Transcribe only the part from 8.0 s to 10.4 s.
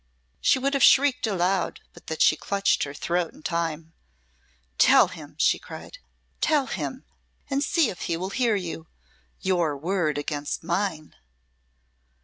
he will hear you. Your word